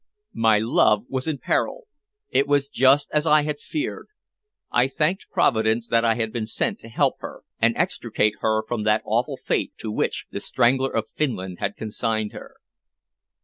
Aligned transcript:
My 0.33 0.57
love 0.57 1.05
was 1.09 1.27
in 1.27 1.37
peril! 1.37 1.85
It 2.31 2.47
was 2.47 2.69
just 2.69 3.11
as 3.11 3.27
I 3.27 3.43
had 3.43 3.59
feared. 3.59 4.07
I 4.71 4.87
thanked 4.87 5.29
Providence 5.29 5.87
that 5.89 6.03
I 6.03 6.15
had 6.15 6.33
been 6.33 6.47
sent 6.47 6.79
to 6.79 6.89
help 6.89 7.17
her 7.19 7.43
and 7.59 7.77
extricate 7.77 8.37
her 8.39 8.63
from 8.67 8.81
that 8.81 9.03
awful 9.05 9.37
fate 9.37 9.73
to 9.77 9.91
which 9.91 10.25
"The 10.31 10.39
Strangler 10.39 10.89
of 10.89 11.07
Finland" 11.15 11.59
had 11.59 11.77
consigned 11.77 12.31
her. 12.33 12.55